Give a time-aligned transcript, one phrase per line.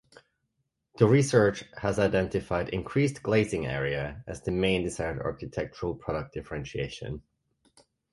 [0.97, 7.21] The research has identified increased glazing area as the main desired architectural product differentiation.